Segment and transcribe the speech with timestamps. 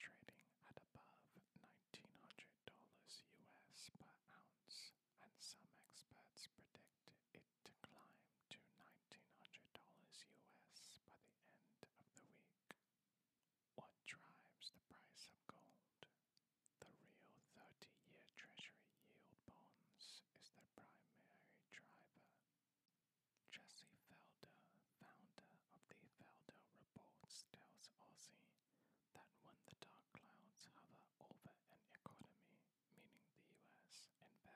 [0.00, 0.21] true.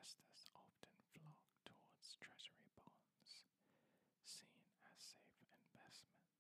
[0.06, 3.42] investors often flock towards treasury bonds,
[4.22, 6.35] seen as safe investments.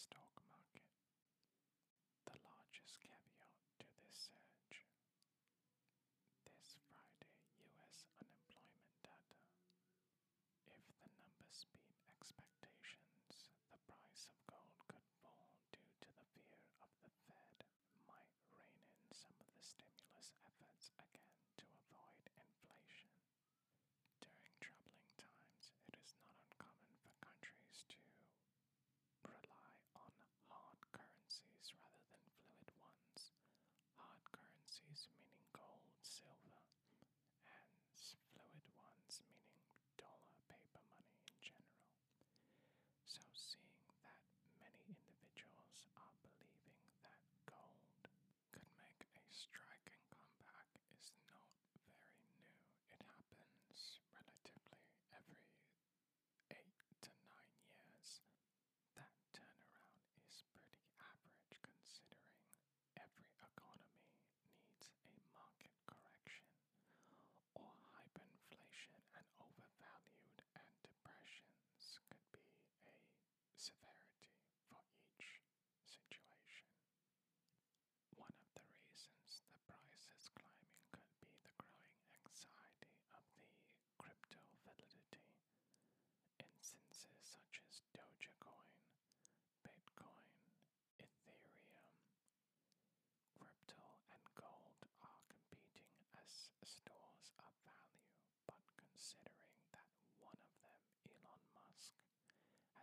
[0.00, 0.88] stock market.
[2.24, 3.52] The largest caveat
[3.84, 4.88] to this surge.
[6.48, 7.36] This Friday,
[7.76, 9.44] US unemployment data.
[10.64, 16.64] If the numbers beat expectations, the price of gold could fall due to the fear
[16.80, 17.60] of the Fed
[18.08, 21.19] might rein in some of the stimulus efforts again.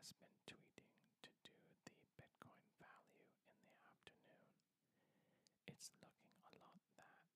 [0.08, 0.88] has been tweeting
[1.20, 1.52] to do
[1.84, 4.48] the Bitcoin value in the afternoon.
[5.68, 7.28] It's looking a lot that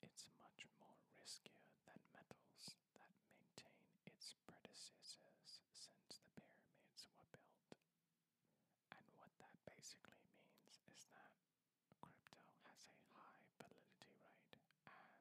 [0.00, 7.76] it's much more riskier than metals that maintain its predecessors since the pyramids were built.
[8.88, 11.28] And what that basically means is that
[12.00, 15.12] crypto has a high validity rate, and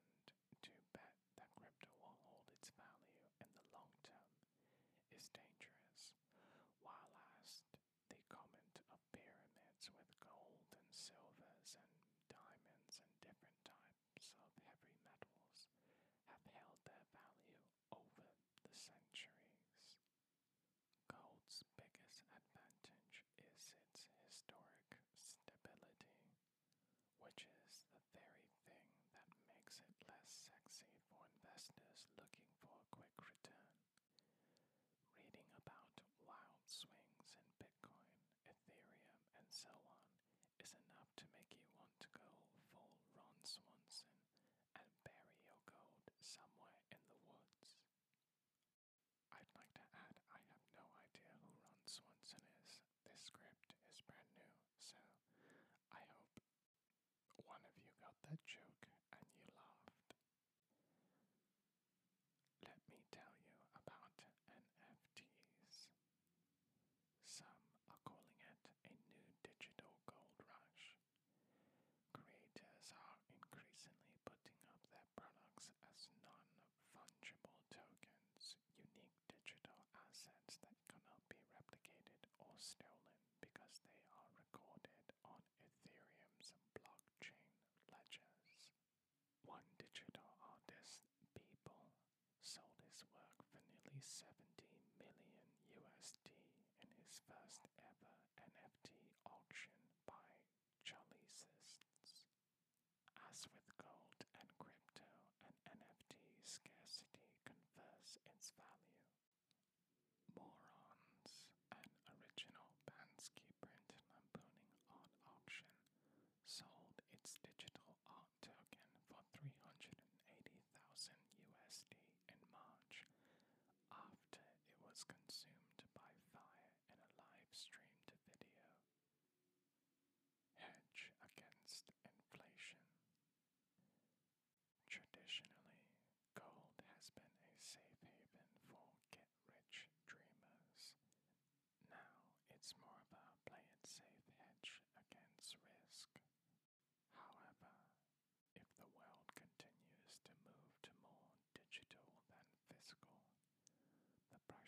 [0.63, 4.31] to bet that crypto will hold its value in the long term
[5.11, 5.52] is dangerous.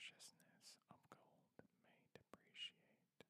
[0.06, 3.26] Preciousness of gold may depreciate.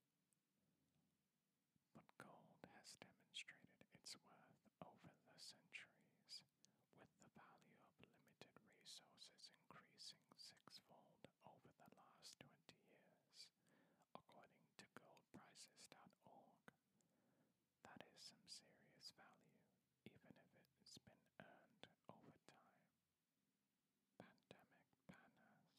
[1.96, 6.44] But gold has demonstrated its worth over the centuries,
[7.00, 13.48] with the value of limited resources increasing sixfold over the last 20 years,
[14.12, 16.76] according to goldprices.org.
[17.88, 19.64] That is some serious value,
[20.12, 22.84] even if it's been earned over time.
[24.20, 25.72] Pandemic banners.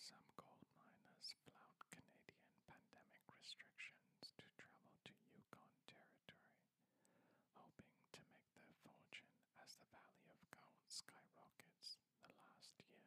[0.00, 6.56] Some gold miners flout Canadian pandemic restrictions to travel to Yukon Territory,
[7.52, 13.04] hoping to make their fortune as the value of gold skyrockets the last year.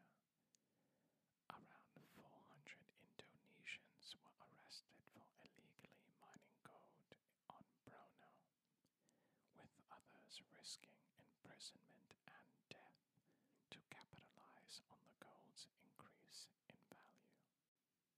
[1.49, 2.61] Around 400
[3.01, 7.09] Indonesians were arrested for illegally mining gold
[7.49, 8.35] on Borneo,
[9.57, 9.73] with
[10.49, 13.01] risking imprisonment and death
[13.69, 17.37] to capitalize on the gold's increase in value.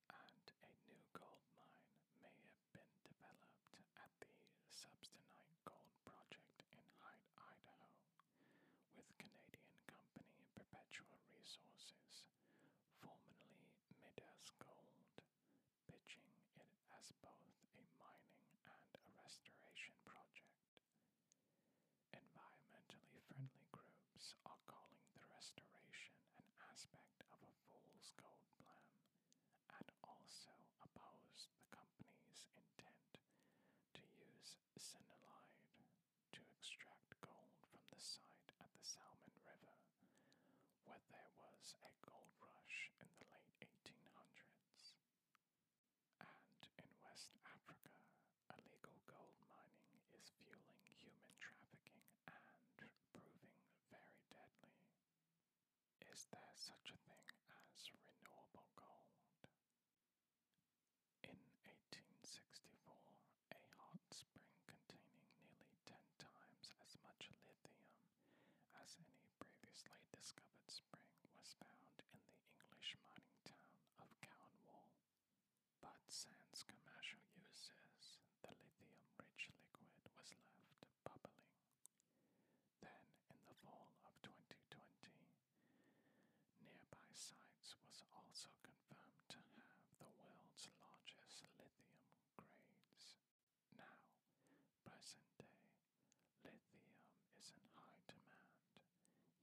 [0.10, 1.90] And a new gold mine
[2.24, 4.32] may have been developed at the
[4.72, 7.92] Stibnite Gold Project in Hyde, Idaho,
[8.96, 12.28] with Canadian company Perpetua Resources,
[13.04, 13.68] formerly
[14.00, 15.20] Midas Gold,
[15.90, 16.30] pitching
[16.60, 20.54] it as both a mining and a restoration project.
[22.14, 26.48] Environmentally friendly groups are calling the restoration an
[26.84, 28.92] aspect of a fool's gold plan
[29.72, 30.52] and also
[30.84, 33.24] oppose the company's intent
[33.96, 35.64] to use cyanide
[36.36, 39.80] to extract gold from the site at the Salmon River,
[40.84, 45.00] where there was a gold rush in the late 1800s.
[46.20, 47.96] And in West Africa,
[48.60, 52.44] illegal gold mining is fueling human trafficking and
[52.76, 53.40] proving
[53.88, 54.76] very deadly.
[56.24, 59.44] Is there such a thing as renewable gold?
[61.28, 61.36] In
[61.68, 62.96] 1864,
[63.52, 67.92] a hot spring containing nearly 10 times as much lithium
[68.80, 72.24] as any previously discovered spring was found in the
[72.56, 74.96] English mining town of Cornwall.
[75.84, 81.52] But sans commercial uses, the lithium rich liquid was left bubbling.
[82.80, 84.80] Then, in the fall of 2020,
[86.64, 88.04] nearby sites was
[88.34, 92.02] also confirmed to have the world's largest lithium
[92.34, 93.14] grades.
[93.78, 94.10] Now,
[94.82, 95.70] present day,
[96.42, 96.98] lithium
[97.38, 98.82] is in high demand,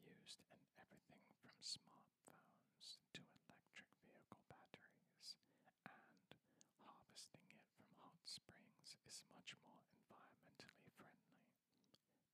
[0.03, 5.39] used in everything from smartphones to electric vehicle batteries,
[5.87, 6.35] and
[6.83, 11.47] harvesting it from hot springs is much more environmentally friendly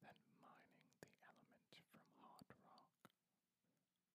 [0.01, 3.13] than mining the element from hard rock.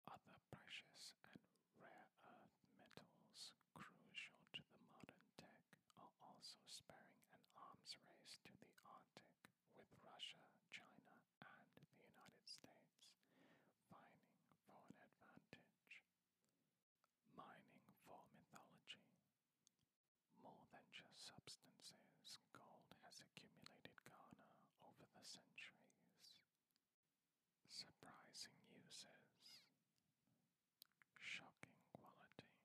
[0.08, 1.42] Other precious and
[1.82, 5.60] rare earth metals crucial to the modern tech
[5.98, 9.34] are also sparing an arms race to the Arctic
[9.76, 13.10] with Russia, China, and the United States
[13.90, 14.38] vying
[14.70, 16.06] for an advantage.
[17.34, 19.10] Mining for mythology.
[20.46, 24.46] More than just substances, gold has accumulated Ghana
[24.86, 26.40] over the centuries.
[27.68, 29.68] Surprising uses.
[31.20, 32.56] Shocking quality.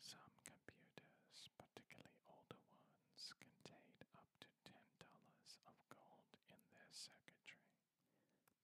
[0.00, 7.68] Some computers, particularly older ones, contained up to $10 of gold in their circuitry.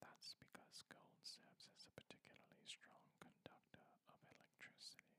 [0.01, 5.13] That's because gold serves as a particularly strong conductor of electricity.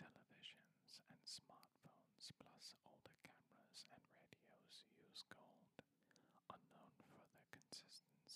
[0.00, 5.57] Televisions and smartphones, plus older cameras and radios, use gold,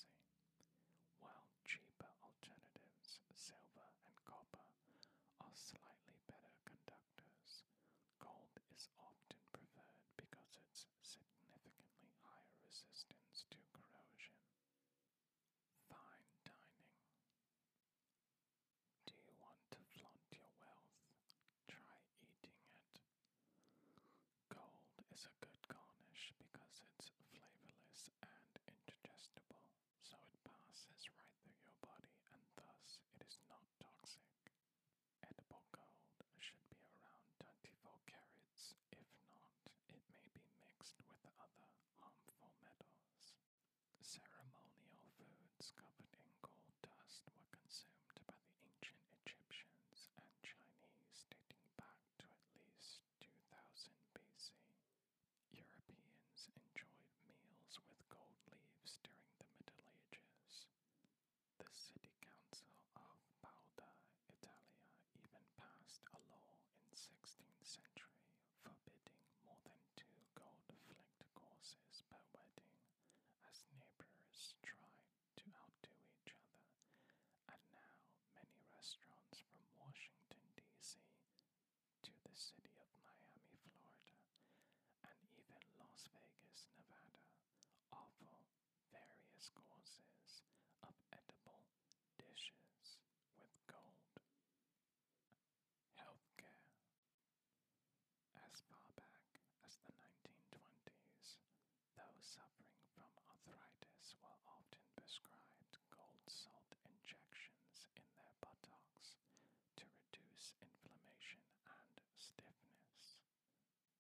[0.02, 0.82] consistency.
[1.20, 4.66] While cheaper alternatives, silver and copper,
[5.40, 5.91] are slightly
[67.72, 68.20] century,
[68.60, 72.76] forbidding more than two gold-flicked courses per wedding,
[73.48, 75.08] as neighbors tried
[75.40, 76.68] to outdo each other,
[77.48, 77.96] and now
[78.36, 81.00] many restaurants from Washington, D.C.
[82.04, 84.20] to the city of Miami, Florida,
[85.08, 87.24] and even Las Vegas, Nevada,
[87.88, 88.36] offer
[88.92, 90.44] various courses
[90.84, 91.64] of edible
[92.20, 93.00] dishes
[93.40, 94.20] with gold.
[95.96, 96.60] Healthcare.
[98.38, 99.26] As far back
[99.66, 101.40] as the 1920s,
[101.96, 109.20] those suffering from arthritis were often prescribed gold salt injections in their buttocks
[109.76, 113.20] to reduce inflammation and stiffness.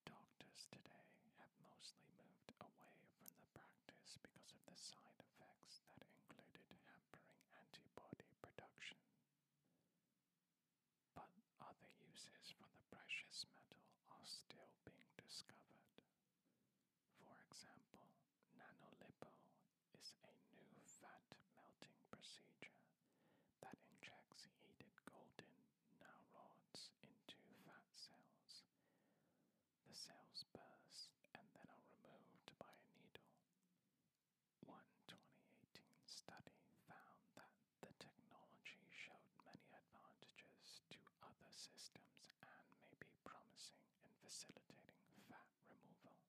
[0.08, 1.12] Doctors today
[1.44, 7.36] have mostly moved away from the practice because of the side effects that included hampering
[7.52, 8.96] antibody production.
[11.12, 11.28] But
[11.60, 16.00] other uses for the precious metal are still being discovered.
[17.24, 18.11] For example,
[19.02, 19.34] nanolipo
[19.98, 21.26] is a new fat
[21.58, 22.78] melting procedure
[23.58, 25.58] that injects heated golden
[25.98, 28.62] nanorods into fat cells.
[29.90, 33.26] The cells burst and then are removed by a needle.
[34.70, 37.50] One 2018 study found that
[37.82, 45.50] the technology showed many advantages to other systems and may be promising in facilitating fat
[45.66, 46.22] removal,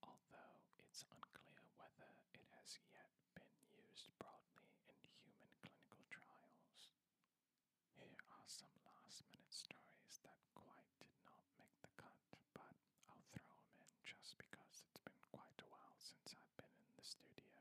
[0.00, 2.40] although it's unclear whether it
[2.72, 6.96] has yet been used broadly in human clinical trials.
[8.00, 12.16] Here are some last minute stories that quite did not make the cut,
[12.56, 12.72] but
[13.12, 16.88] I'll throw them in just because it's been quite a while since I've been in
[16.96, 17.52] the studio.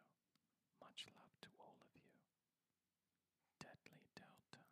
[0.80, 2.08] Much love to all of you.
[3.60, 4.64] Deadly Delta.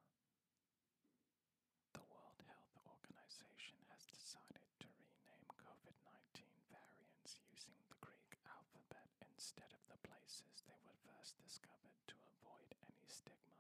[2.00, 9.10] The World Health Organization has decided to rename COVID 19 variants using the Greek alphabet
[9.36, 13.58] instead of the places they were first discovered to avoid any stigma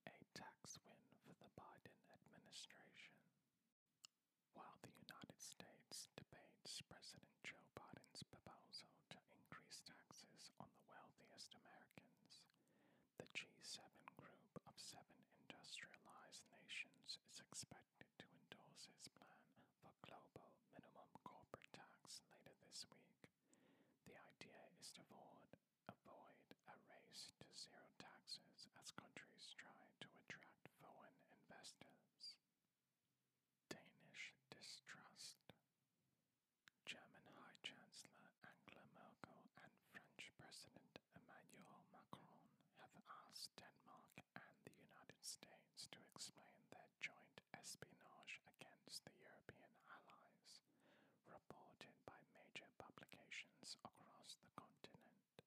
[0.07, 1.97] A tax win for the Biden
[2.51, 3.15] administration.
[4.59, 11.55] While the United States debates President Joe Biden's proposal to increase taxes on the wealthiest
[11.55, 12.43] Americans,
[13.23, 13.79] the G7
[14.19, 15.15] group of seven
[15.47, 19.47] industrialized nations is expected to endorse his plan
[19.79, 23.31] for global minimum corporate tax later this week.
[24.11, 25.55] The idea is to avoid,
[25.87, 32.35] avoid a race to zero taxes as countries try to attract foreign investors.
[33.71, 35.55] Danish distrust.
[36.87, 42.43] German High Chancellor Angela Merkel and French President Emmanuel Macron
[43.41, 50.61] asked Denmark and the United States to explain their joint espionage against the European allies,
[51.25, 55.41] reported by major publications across the continent.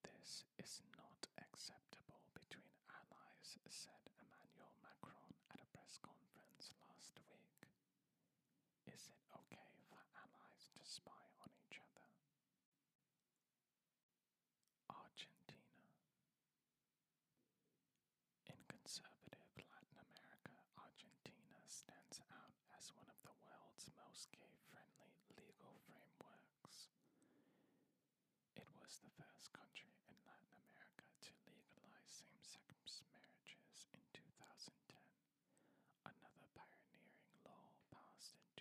[0.00, 7.68] This is not acceptable between allies, said Emmanuel Macron at a press conference last week.
[8.88, 12.08] Is it okay for allies to spy on each other?
[14.88, 15.92] Argentina.
[18.48, 25.14] In conservative Latin America, Argentina stands out as one of the world's most gay friendly
[25.38, 26.90] legal frameworks.
[28.58, 35.00] It was the first country in Latin America to legalize same sex marriages in 2010.
[36.04, 38.51] Another pioneering law passed in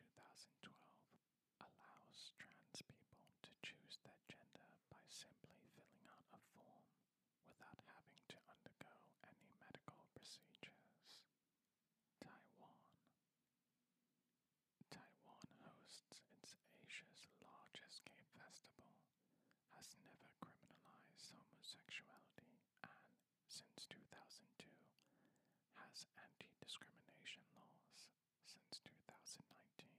[25.92, 28.08] has anti discrimination laws.
[28.48, 29.92] Since 2019,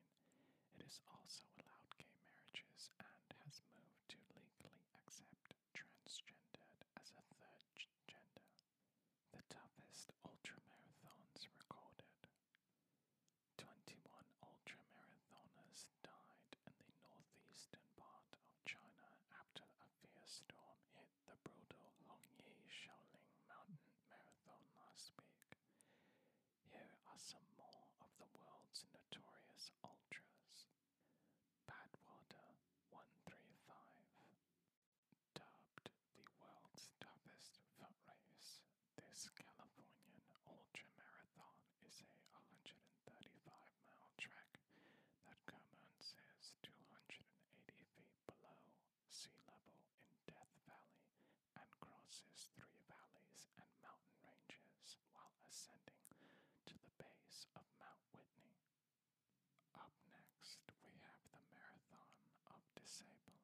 [0.72, 1.44] it is also
[27.12, 30.64] are some more of the world's notorious ultras.
[31.68, 32.56] Badwater
[32.88, 33.68] 135,
[35.36, 38.64] dubbed the world's toughest foot race,
[38.96, 44.56] this Californian ultra marathon is a 135-mile track
[45.28, 46.16] that commences
[46.64, 48.56] 280 feet below
[49.12, 49.76] sea level
[50.08, 51.12] in Death Valley
[51.60, 56.01] and crosses three valleys and mountain ranges while ascending
[57.02, 58.62] base of Mount Whitney.
[59.75, 63.42] Up next, we have the Marathon des Sables.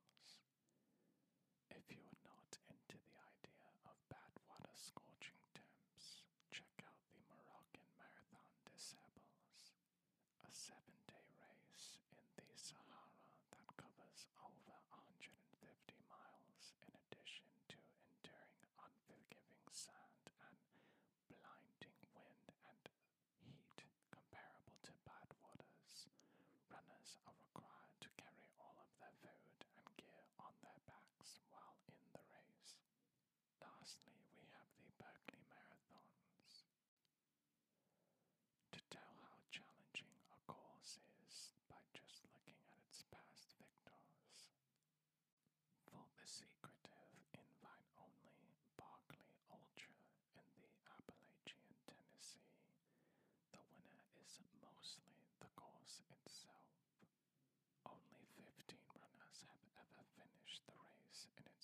[31.46, 32.74] while in the race.
[33.60, 34.17] Lastly,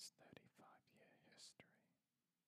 [0.05, 1.81] its 35 year history,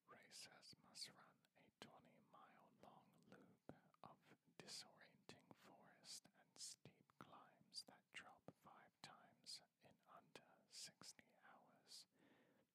[0.06, 1.34] racers must run
[1.66, 1.90] a 20
[2.30, 3.74] mile long loop
[4.06, 4.14] of
[4.62, 11.02] disorienting forest and steep climbs that drop five times in under 60
[11.50, 12.06] hours,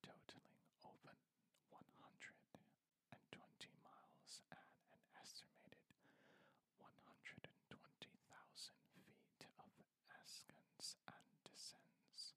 [0.02, 1.14] totaling over
[1.70, 1.86] 120
[3.86, 5.94] miles at an estimated
[6.82, 7.46] 120,000
[8.98, 9.70] feet of
[10.26, 12.34] ascents and descents.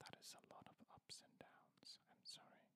[0.00, 0.75] That is a lot of
[1.06, 2.66] ups and downs, I'm sorry.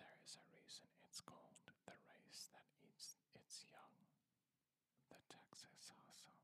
[0.00, 3.92] There is a reason it's called the race that eats its young,
[5.12, 6.41] the Texas hustle.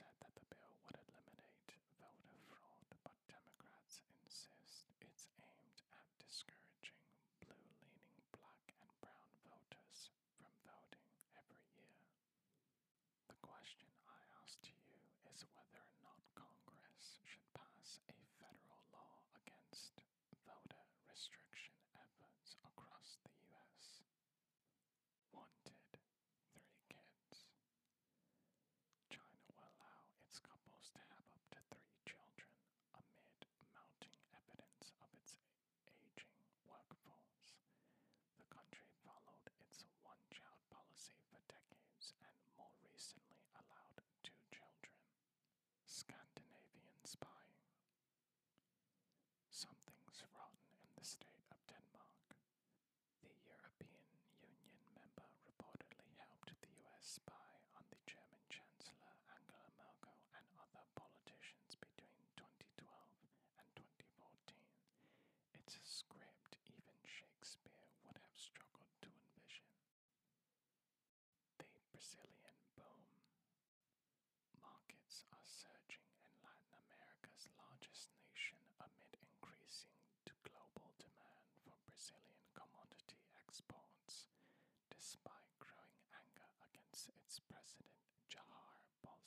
[0.00, 0.29] said that.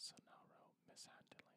[0.04, 1.53] Sonaro mishandling.